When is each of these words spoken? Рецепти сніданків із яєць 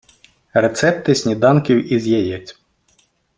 Рецепти 0.53 1.15
сніданків 1.15 1.93
із 1.93 2.07
яєць 2.07 2.57